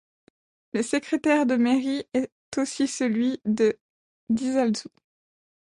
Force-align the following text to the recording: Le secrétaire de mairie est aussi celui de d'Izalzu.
Le 0.73 0.81
secrétaire 0.81 1.45
de 1.45 1.53
mairie 1.57 2.07
est 2.15 2.31
aussi 2.57 2.87
celui 2.87 3.39
de 3.45 3.77
d'Izalzu. 4.29 4.89